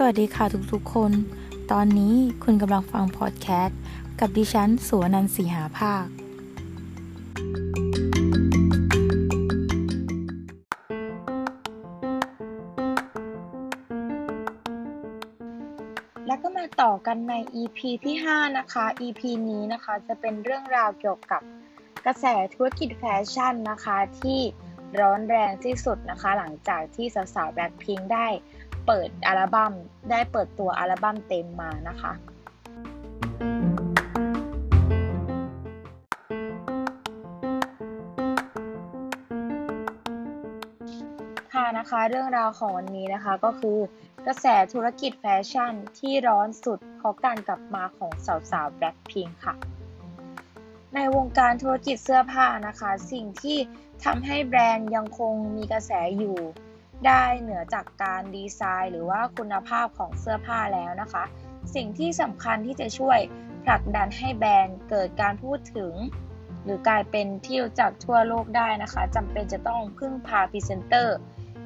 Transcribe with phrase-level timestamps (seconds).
[0.00, 1.12] สวัสดีค่ะทุกๆคน
[1.72, 2.14] ตอนนี้
[2.44, 3.78] คุณกำลังฟังพอดแคสต์
[4.20, 6.06] กับดิฉันสุวนันสีหาภาค
[16.26, 21.42] แล้วก็มาต่อกันใน EP ที่ 5 นะคะ EP นี้นะคะจะเป็นเรื่องราวเกี่ยวกับ
[22.06, 24.40] กระแสธุรกิจแฟชั่นนะคะที่
[25.00, 28.28] ร้อนแรงที่สุดนะคะ หลังจากที่สาวๆแบล็คพิงได้
[28.88, 29.72] เปิดอัลบั้ม
[30.10, 32.12] ได้เปิดตัวอัลบั้มเต็มมานะคะ
[41.52, 43.78] ค่ะนะคะเรื่องราวของวันนี้นะคะก็คือ
[44.26, 48.12] กระแสธุรกิจแฟชั่นที่ร้อนสุดเพราะการกลับมาของ
[48.50, 49.54] สาวๆแบล็คพิงค่ะ
[50.94, 53.58] ในวงการธุรกิจเสื้อผ้านะคะ สิ่งที่
[54.04, 56.38] ทำให้แบรนด์ยังคงมีกระแสอยู่
[57.06, 61.24] นอกเหนือจากการดีไซน์ หรือว่าคุณภาพของเสื้อผ้าแล้วนะคะ
[61.74, 63.18] สิ่งที่สำคัญที่จะช่วย
[63.64, 65.94] ผลักดันให้แบรนด์เกิดการพูดถึง
[66.64, 71.16] หรือกลายเป็นที่รู้จักทั่วโลกได้นะคะจำเป็นจะต้องพึ่งพาพรีเซนเตอร์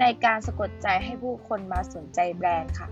[0.00, 2.88] ในการสะกดใจให้ผู้คนมาสนใจแบรนด์ค่ะ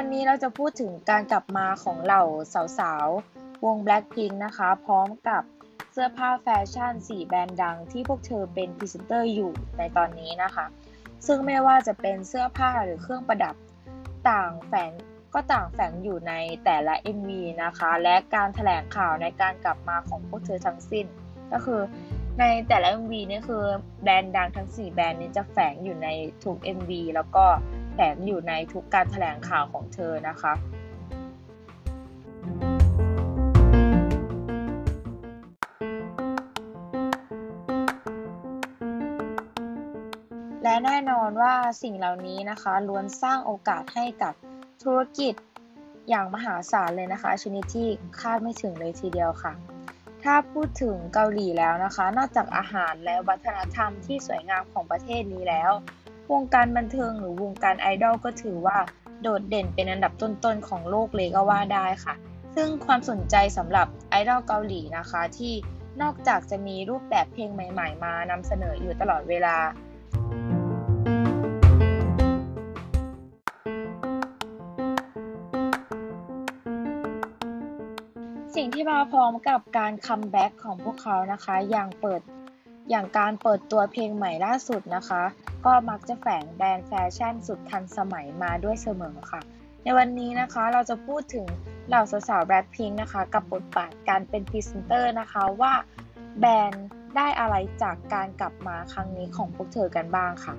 [0.00, 2.24] วันนี้เราจะพูดถึงการกลับมาของเหล่า
[2.78, 5.42] สาวๆ วง Blackpink นะคะ พร้อมกับ
[5.92, 10.66] เสื้อผ้าแฟชั่น 4 แบรนด์ดังที่พวกเธอเป็นพรีเซนเตอร์อยู่ในตอนนี้นะคะ
[11.26, 13.54] ซึ่งไม่ว่าจะเป็นเสื้อผ้าหรือเครื่องประดับ
[14.30, 14.92] ต่างแฝง
[15.34, 16.32] ก็ต่างแฝงอยู่ใน
[16.64, 17.30] แต่ละ MV
[17.64, 21.06] นะคะ และการแถลงข่าวในการกลับมาของพวกเธอทั้งสิ้น
[21.52, 21.80] ก็คือ
[22.40, 23.64] ในแต่ละ MV นี่คือ
[24.02, 26.08] แบรนด์ดังทั้ง 4 แบรนด์นี้จะแฝงอยู่ใน
[26.44, 27.44] ทุก MV แล้วก็
[27.98, 30.52] แฝงอยู่ในทุกการแถลงข่าวของเธอนะคะ
[40.62, 44.34] และแน่นอนว่าสิ่งเหล่านี้นะคะล้วนสร้างโอกาสให้กับ
[44.82, 45.34] ธุรกิจ
[46.08, 47.88] อย่างมหาศาลเลยนะคะ ชนิดที่
[48.20, 49.52] คาดไม่ถึงเลยทีเดียวค่ะ
[50.22, 55.72] ถ้าพูดถึงเกาหลีแล้วนะคะ นอกจากอาหารและวัฒนธรรมที่สวยงามของประเทศนี้แล้ว
[56.32, 58.78] วงการบันเทิงหรือวงการไอดอลก็ถือว่า
[59.22, 62.14] โดดเด่นเป็นอันดับต้นๆของโลกเลยก็ว่าได้ค่ะ
[62.54, 65.52] ซึ่งความสนใจสำหรับไอดอลเกาหลีนะคะที่
[66.02, 69.56] นอกจากจะมีรูปแบบเพลงใหม่ ๆ มานำเสนออยู่ตลอดเวลา
[78.54, 82.20] สิ่งที่มาพร้อมกับการ comeback ของพวกเขานะคะ อย่างเปิด
[82.90, 85.22] อย่างการเปิดตัวเพลงใหม่ล่าสุดนะคะ
[85.66, 89.40] ก็มักจะแฝงแบรนด์แฟชั่นสุดทันสมัยมาด้วยเสมอค่ะ
[89.82, 91.46] ในวันนี้นะคะเราจะพูดถึง
[91.88, 95.72] เหล่าสาวๆแบล็คพิงค์นะคะกับบทบาทการเป็นพรีเซนเตอร์นะคะว่า
[96.38, 100.54] แบรนด์ได้อะไรจากการกลับมาครั้งนี้ของพวกเธอกันบ้างค่ะ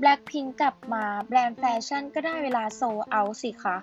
[0.00, 3.78] Blackpink กลับมาแบรนด์แฟชั่นก็ได้เวลาโซเอาสิคะ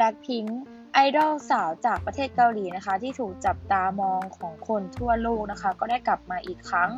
[0.00, 0.46] ดักพิง
[0.94, 6.90] ไอดอลสาวจากประเทศเกาหลีนะคะ ที่ถูกจับตามองของคนทั่วโลกนะคะ ก็ได้กลับมาอีกครั้ง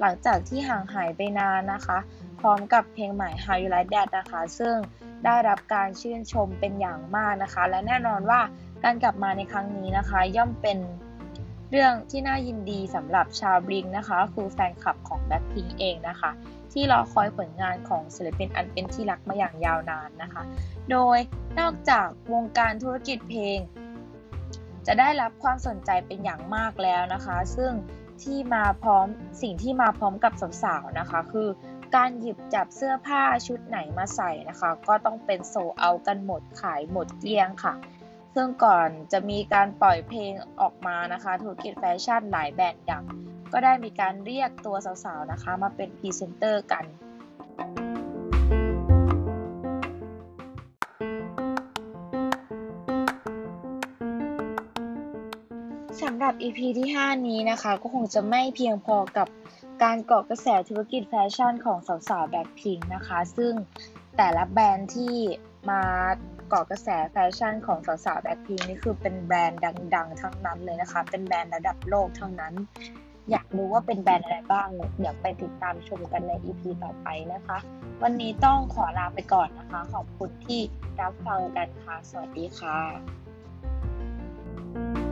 [0.00, 1.98] หลังจากที่ห่างหายไปนานนะคะ
[2.40, 4.76] พร้อมกับเพลงใหม่ How You Like That นะคะ ซึ่ง
[5.24, 8.40] ได้รับการชื่นชมเป็นอย่างมากนะคะ และแน่นอนว่า
[8.84, 10.78] การกลับมาในครั้งนี้นะคะ ย่อมเป็น
[11.70, 16.30] เรื่องที่น่ายินดีสำหรับชาวบลิงนะคะ คือแฟนคลับของ Blackpink เองนะคะ
[16.72, 20.42] ที่รอคอยผลงานของศิลปินอันเป็นที่รักมาอย่างยาวนานนะคะ
[20.90, 21.18] โดย
[21.58, 23.58] นอกจากวงการธุรกิจเพลง
[24.86, 27.72] จะได้รับความสนใจเป็นอย่างมากแล้วนะคะ ซึ่ง
[28.22, 29.06] ที่มาพร้อม
[29.42, 31.48] สิ่งที่มาพร้อมกับสาวๆนะคะ คือ
[31.96, 37.74] การหยิบจับเสื้อผ้าชุดไหนมาใส่นะคะ ก็ต้องเป็นโซเอากันหมดขายหมดเกลี้ยงค่ะ
[38.38, 43.04] ซึ่งก่อนจะมีการปล่อยเพลงออกมานะคะ ธุรกิจแฟชั่นหลายแบรนด์ดัง
[43.52, 46.84] ก็ได้มีการเรียกตัวสาวๆนะคะ มาเป็นพรีเซนเตอร์กัน
[56.02, 59.28] สำหรับ EP ที่ 5 นี้นะคะ ก็คงจะไม่เพียงพอกับ
[59.82, 61.78] การเกาะกระแสธุรกิจแฟชั่นของ
[62.08, 63.52] สาวๆแบ็คพิงนะคะ ซึ่ง
[64.16, 65.14] แต่ละแบรนด์ที่
[65.70, 65.82] มา
[66.52, 69.60] เกาะกระแสแฟชั่นของสาวๆแบ็คพิงนี่คือเป็นแบรนด์
[69.94, 72.54] ดัง ๆ ทั้งนั้นเลยนะคะ เป็นแบรนด์ระดับโลกทั้งนั้น
[73.30, 74.66] อยากรู้ว่าเป็นแบรนด์อะไรบ้าง
[74.98, 77.58] เดี๋ยวไปติดตามชมกันใน EP ต่อไปนะคะ
[78.02, 80.60] วันนี้ต้องขอลาไปก่อนนะคะ ขอบคุณที่
[81.00, 85.05] รับฟังกันค่ะ สวัสดีค่ะ